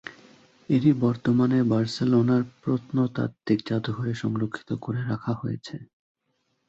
এটি 0.69 0.89
বর্তমানে 1.01 1.57
বার্সেলোনার 1.71 2.43
প্রত্নতাত্ত্বিক 2.61 3.59
জাদুঘরে 3.67 4.13
সংরক্ষিত 4.23 4.69
করে 4.81 5.01
রাখা 5.03 5.33
হয়েছে। 5.33 5.75